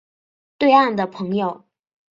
[0.57, 1.63] 对岸的朋友